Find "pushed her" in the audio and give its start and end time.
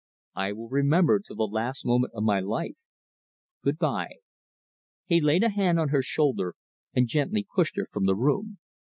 7.55-7.85